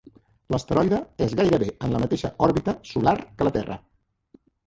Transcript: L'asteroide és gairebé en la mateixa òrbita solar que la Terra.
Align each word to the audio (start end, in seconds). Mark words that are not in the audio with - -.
L'asteroide 0.53 1.01
és 1.25 1.35
gairebé 1.39 1.67
en 1.87 1.93
la 1.95 2.01
mateixa 2.05 2.33
òrbita 2.47 2.75
solar 2.95 3.15
que 3.27 3.49
la 3.49 3.55
Terra. 3.61 3.77